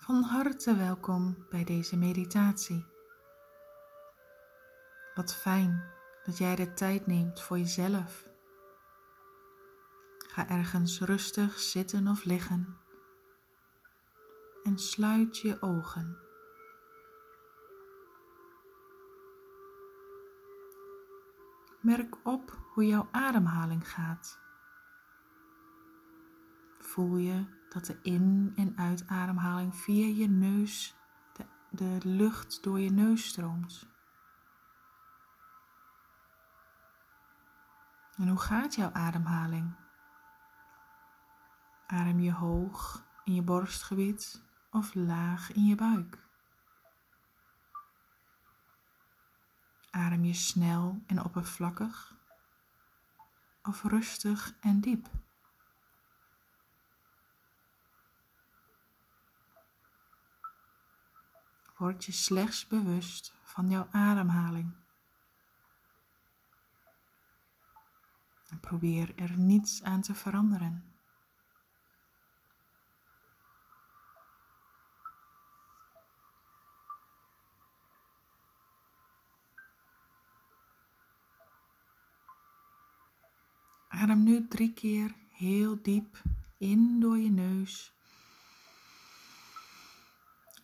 [0.00, 2.86] Van harte welkom bij deze meditatie.
[5.14, 5.84] Wat fijn
[6.24, 8.28] dat jij de tijd neemt voor jezelf.
[10.18, 12.76] Ga ergens rustig zitten of liggen
[14.62, 16.18] en sluit je ogen.
[21.80, 24.38] Merk op hoe jouw ademhaling gaat.
[26.78, 30.94] Voel je dat de in- en uitademhaling via je neus
[31.32, 33.88] de, de lucht door je neus stroomt.
[38.16, 39.74] En hoe gaat jouw ademhaling?
[41.86, 46.18] Adem je hoog in je borstgebied of laag in je buik?
[49.90, 52.14] Adem je snel en oppervlakkig
[53.62, 55.19] of rustig en diep?
[61.80, 64.72] Word je slechts bewust van jouw ademhaling.
[68.48, 70.94] En probeer er niets aan te veranderen.
[83.88, 86.22] Adem nu drie keer heel diep
[86.58, 87.99] in door je neus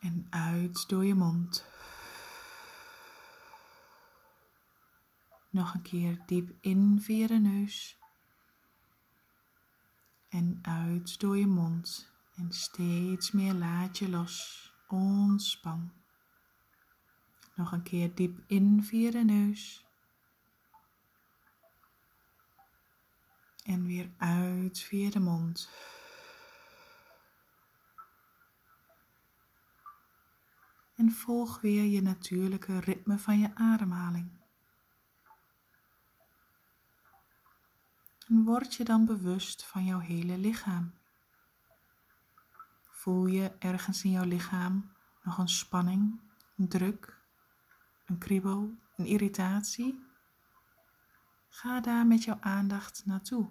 [0.00, 1.66] en uit door je mond.
[5.50, 7.96] Nog een keer diep in via de neus
[10.36, 12.10] en uit door je mond.
[12.34, 14.64] En steeds meer laat je los.
[14.88, 15.92] Ontspan.
[17.54, 19.84] Nog een keer diep in via de neus.
[23.64, 25.70] En weer uit via de mond.
[30.96, 34.30] En volg weer je natuurlijke ritme van je ademhaling.
[38.28, 40.94] En word je dan bewust van jouw hele lichaam.
[42.90, 46.20] Voel je ergens in jouw lichaam nog een spanning,
[46.56, 47.18] een druk,
[48.06, 50.04] een kriebel, een irritatie?
[51.48, 53.48] Ga daar met jouw aandacht naartoe.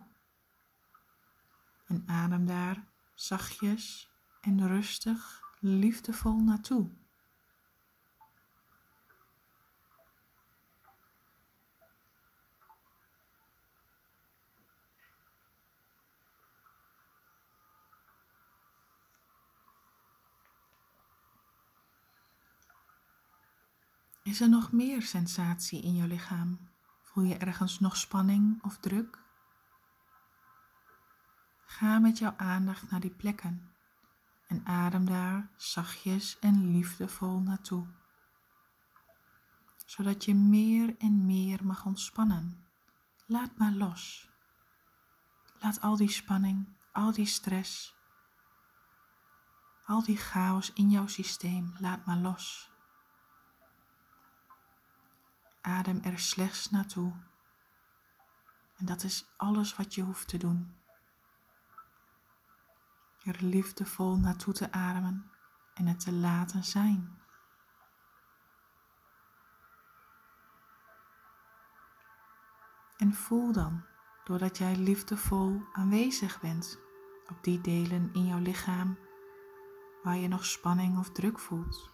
[1.85, 2.83] En adem daar
[3.13, 4.11] zachtjes
[4.41, 6.89] en rustig, liefdevol naartoe.
[24.25, 26.69] Is er nog meer sensatie in je lichaam?
[27.01, 29.19] Voel je ergens nog spanning of druk?
[31.65, 33.71] Ga met jouw aandacht naar die plekken
[34.47, 37.87] en adem daar zachtjes en liefdevol naartoe,
[39.85, 42.65] zodat je meer en meer mag ontspannen.
[43.25, 44.29] Laat maar los.
[45.59, 47.95] Laat al die spanning, al die stress,
[49.85, 52.73] al die chaos in jouw systeem, laat maar los.
[55.65, 57.13] Adem er slechts naartoe.
[58.77, 60.75] En dat is alles wat je hoeft te doen.
[63.23, 65.31] Er liefdevol naartoe te ademen
[65.73, 67.19] en het te laten zijn.
[72.97, 73.85] En voel dan,
[74.23, 76.79] doordat jij liefdevol aanwezig bent
[77.27, 78.97] op die delen in jouw lichaam
[80.03, 81.91] waar je nog spanning of druk voelt,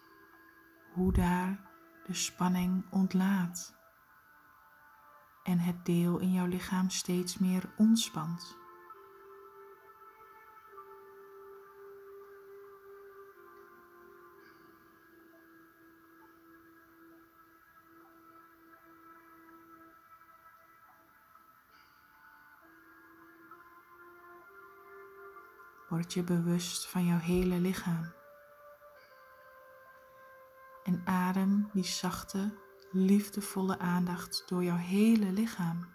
[0.94, 1.71] hoe daar
[2.06, 3.73] de spanning ontlaat
[5.44, 8.59] en het deel in jouw lichaam steeds meer ontspant.
[25.89, 28.20] Word je bewust van jouw hele lichaam
[31.06, 32.57] adem die zachte,
[32.92, 35.88] liefdevolle aandacht door jouw hele lichaam.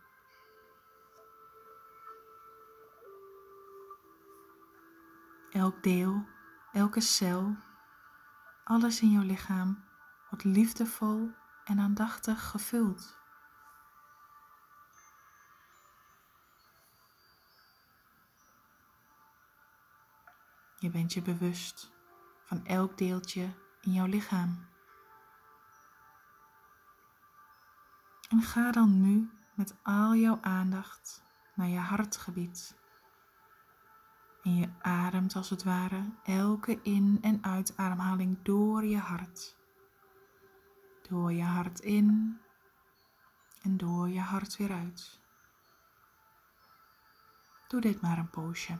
[5.50, 6.26] Elk deel,
[6.72, 7.56] elke cel,
[8.64, 9.84] alles in jouw lichaam
[10.30, 11.30] wordt liefdevol
[11.64, 13.16] en aandachtig gevuld.
[20.78, 21.90] Je bent je bewust
[22.44, 23.48] van elk deeltje
[23.80, 24.75] in jouw lichaam.
[28.28, 31.24] En ga dan nu met al jouw aandacht
[31.54, 32.76] naar je hartgebied.
[34.42, 39.56] En je ademt als het ware elke in- en uitademhaling door je hart.
[41.08, 42.40] Door je hart in
[43.62, 45.20] en door je hart weer uit.
[47.68, 48.78] Doe dit maar een poosje.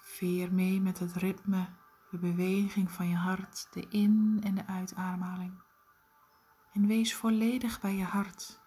[0.00, 1.66] Veer mee met het ritme,
[2.16, 5.62] de beweging van je hart, de in- en de uitademhaling.
[6.72, 8.60] En wees volledig bij je hart.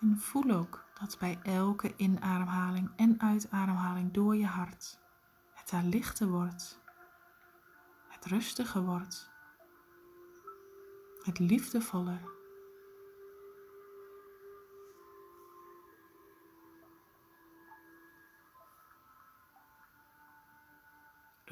[0.00, 4.98] En voel ook dat bij elke inademhaling en uitademhaling door je hart
[5.54, 6.80] het daar lichter wordt,
[8.08, 9.30] het rustiger wordt,
[11.22, 12.38] het liefdevoller.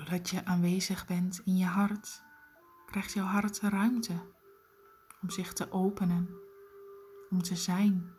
[0.09, 2.23] Doordat je aanwezig bent in je hart,
[2.87, 4.33] krijgt jouw hart ruimte
[5.23, 6.29] om zich te openen,
[7.31, 8.15] om te zijn.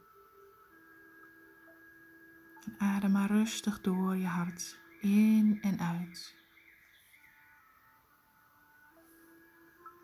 [2.66, 6.36] En adem maar rustig door je hart, in en uit.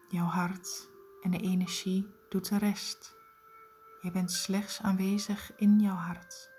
[0.09, 0.89] Jouw hart
[1.21, 3.15] en de energie doet de rest.
[4.01, 6.54] Je bent slechts aanwezig in jouw hart.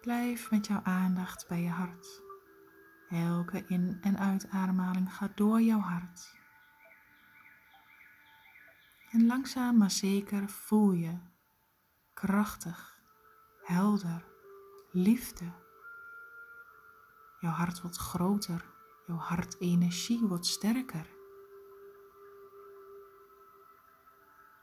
[0.00, 2.22] Blijf met jouw aandacht bij je hart.
[3.08, 6.36] Elke in- en uitademhaling gaat door jouw hart.
[9.10, 11.18] En langzaam maar zeker voel je
[12.14, 13.00] krachtig,
[13.62, 14.24] helder,
[14.90, 15.52] liefde.
[17.40, 18.64] Jouw hart wordt groter,
[19.06, 21.06] jouw hartenergie wordt sterker.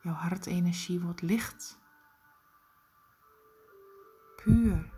[0.02, 1.80] Jouw hartenergie wordt licht,
[4.36, 4.94] puur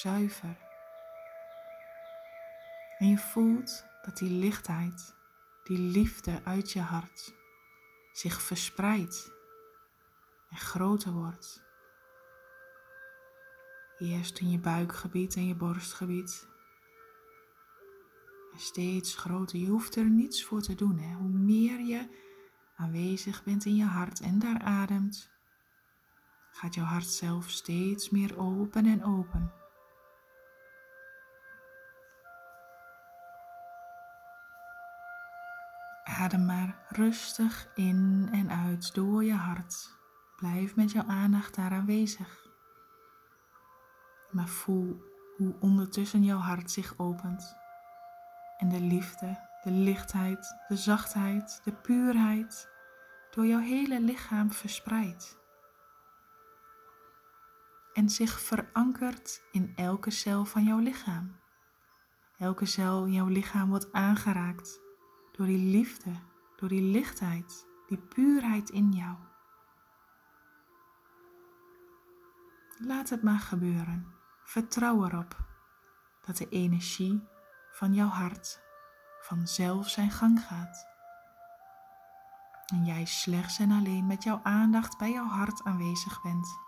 [0.00, 0.56] zuiver.
[2.98, 5.14] En je voelt dat die lichtheid,
[5.64, 7.34] die liefde uit je hart
[8.12, 9.32] zich verspreidt
[10.50, 11.64] en groter wordt.
[13.98, 16.48] Eerst in je buikgebied en je borstgebied.
[18.52, 19.58] En steeds groter.
[19.58, 20.98] Je hoeft er niets voor te doen.
[20.98, 21.14] Hè?
[21.14, 22.08] Hoe meer je
[22.76, 25.30] aanwezig bent in je hart en daar ademt,
[26.50, 29.52] gaat jouw hart zelf steeds meer open en open.
[36.06, 39.96] Adem maar rustig in en uit door je hart.
[40.36, 42.48] Blijf met jouw aandacht daar aanwezig.
[44.30, 45.02] Maar voel
[45.36, 47.56] hoe ondertussen jouw hart zich opent.
[48.58, 52.68] En de liefde, de lichtheid, de zachtheid, de puurheid
[53.30, 55.38] door jouw hele lichaam verspreidt.
[57.92, 61.36] En zich verankert in elke cel van jouw lichaam.
[62.38, 64.84] Elke cel in jouw lichaam wordt aangeraakt
[65.36, 66.10] door die liefde,
[66.56, 69.16] door die lichtheid, die puurheid in jou.
[72.78, 74.06] Laat het maar gebeuren.
[74.44, 75.36] Vertrouw erop
[76.26, 77.28] dat de energie
[77.72, 78.60] van jouw hart
[79.20, 80.86] vanzelf zijn gang gaat.
[82.66, 86.65] En jij slechts en alleen met jouw aandacht bij jouw hart aanwezig bent.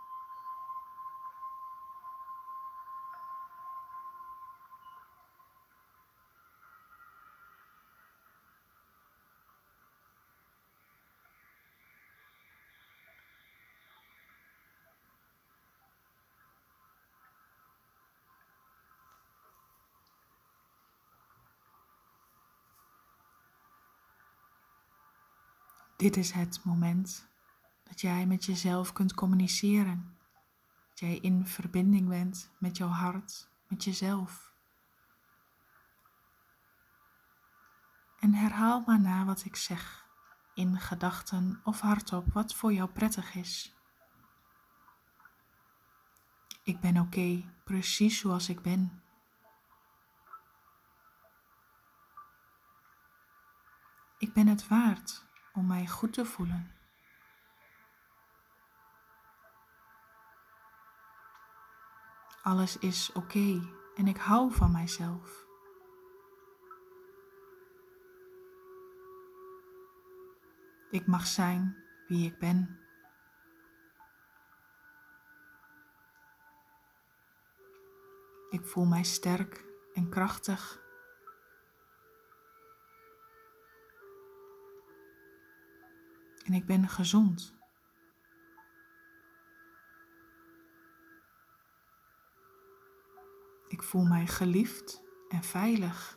[25.99, 27.29] Dit is het moment
[27.83, 30.19] dat jij met jezelf kunt communiceren.
[30.89, 34.53] Dat jij in verbinding bent met jouw hart, met jezelf.
[38.19, 40.07] En herhaal maar na wat ik zeg,
[40.55, 43.75] in gedachten of hardop, wat voor jou prettig is.
[46.63, 49.03] Ik ben oké, precies zoals ik ben.
[54.19, 55.27] Ik ben het waard
[55.59, 56.73] om mij goed te voelen.
[62.43, 63.61] Alles is oké
[63.95, 65.47] en ik hou van mijzelf.
[70.91, 72.81] Ik mag zijn wie ik ben.
[78.51, 80.88] Ik voel mij sterk en krachtig.
[86.49, 87.55] en ik ben gezond.
[93.69, 96.17] Ik voel mij geliefd en veilig.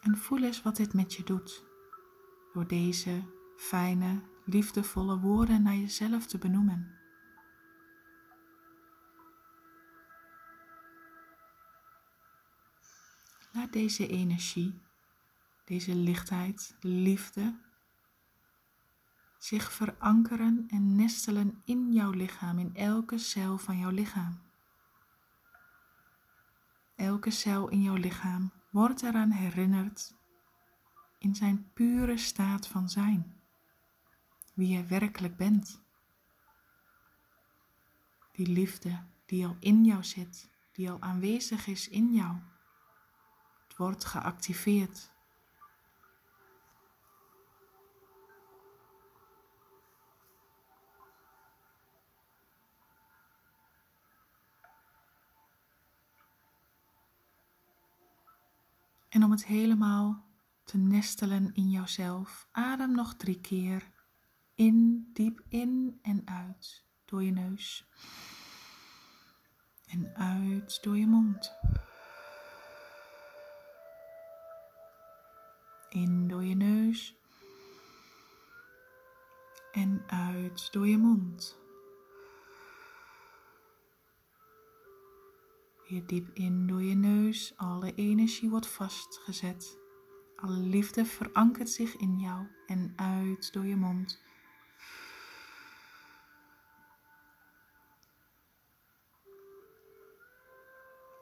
[0.00, 1.64] En voel eens wat dit met je doet
[2.52, 3.22] door deze
[3.56, 6.99] fijne, liefdevolle woorden naar jezelf te benoemen.
[13.70, 14.80] Deze energie,
[15.64, 17.58] deze lichtheid, liefde
[19.38, 24.40] zich verankeren en nestelen in jouw lichaam, in elke cel van jouw lichaam.
[26.94, 30.14] Elke cel in jouw lichaam wordt eraan herinnerd
[31.18, 33.40] in zijn pure staat van zijn,
[34.54, 35.80] wie je werkelijk bent.
[38.32, 42.36] Die liefde die al in jou zit, die al aanwezig is in jou,
[43.80, 45.10] wordt geactiveerd.
[59.08, 60.24] En om het helemaal
[60.64, 63.90] te nestelen in jouzelf, adem nog drie keer
[64.54, 67.88] in, diep in en uit door je neus.
[69.86, 71.58] En uit door je mond.
[75.90, 77.16] In door je neus.
[79.72, 81.58] En uit door je mond.
[85.88, 87.52] Weer diep in door je neus.
[87.56, 89.78] Alle energie wordt vastgezet.
[90.36, 94.22] Alle liefde verankert zich in jou en uit door je mond.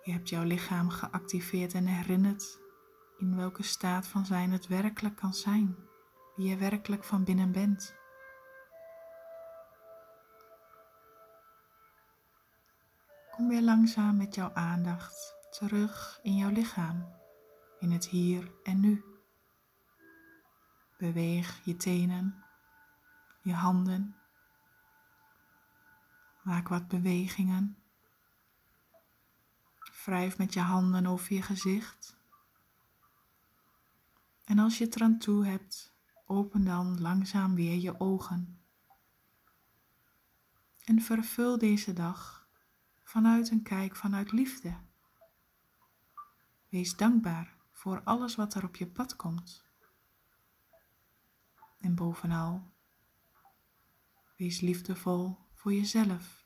[0.02, 2.67] Je hebt jouw lichaam geactiveerd en herinnerd
[3.18, 5.76] in welke staat van zijn het werkelijk kan zijn,
[6.36, 7.96] wie je werkelijk van binnen bent.
[13.30, 17.14] Kom weer langzaam met jouw aandacht terug in jouw lichaam,
[17.78, 19.04] in het hier en nu.
[20.98, 22.44] Beweeg je tenen,
[23.42, 24.16] je handen.
[26.42, 27.78] Maak wat bewegingen.
[30.04, 32.17] Wrijf met je handen over je gezicht.
[34.48, 38.60] En als je het eraan toe hebt, open dan langzaam weer je ogen.
[40.84, 42.48] En vervul deze dag
[43.02, 44.76] vanuit een kijk vanuit liefde.
[46.68, 49.64] Wees dankbaar voor alles wat er op je pad komt.
[51.78, 52.72] En bovenal,
[54.36, 56.37] wees liefdevol voor jezelf.